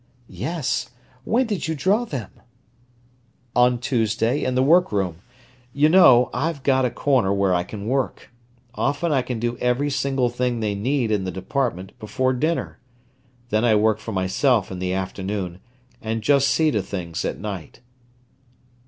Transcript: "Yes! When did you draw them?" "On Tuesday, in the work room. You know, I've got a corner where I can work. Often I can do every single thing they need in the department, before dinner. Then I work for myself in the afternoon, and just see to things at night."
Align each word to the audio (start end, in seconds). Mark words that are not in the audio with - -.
"Yes! 0.29 0.89
When 1.25 1.45
did 1.45 1.67
you 1.67 1.75
draw 1.75 2.05
them?" 2.05 2.31
"On 3.55 3.77
Tuesday, 3.77 4.43
in 4.43 4.55
the 4.55 4.63
work 4.63 4.91
room. 4.91 5.17
You 5.73 5.89
know, 5.89 6.31
I've 6.33 6.63
got 6.63 6.85
a 6.85 6.89
corner 6.89 7.31
where 7.31 7.53
I 7.53 7.61
can 7.63 7.85
work. 7.85 8.31
Often 8.73 9.11
I 9.11 9.21
can 9.21 9.39
do 9.39 9.57
every 9.59 9.91
single 9.91 10.29
thing 10.29 10.59
they 10.59 10.73
need 10.73 11.11
in 11.11 11.23
the 11.23 11.29
department, 11.29 11.91
before 11.99 12.33
dinner. 12.33 12.79
Then 13.51 13.63
I 13.63 13.75
work 13.75 13.99
for 13.99 14.11
myself 14.11 14.71
in 14.71 14.79
the 14.79 14.91
afternoon, 14.91 15.59
and 16.01 16.23
just 16.23 16.47
see 16.47 16.71
to 16.71 16.81
things 16.81 17.23
at 17.23 17.37
night." 17.37 17.81